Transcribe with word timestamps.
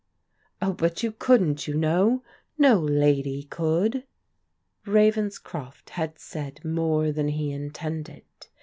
"Oh, 0.63 0.73
but 0.73 1.03
you 1.03 1.11
couldn't, 1.11 1.67
you 1.67 1.75
know. 1.75 2.23
No 2.57 2.79
lady 2.79 3.43
could." 3.43 4.03
Ravenscroft 4.83 5.91
had 5.91 6.17
said 6.17 6.65
more 6.65 7.11
than 7.11 7.27
he 7.27 7.51
intended. 7.51 8.23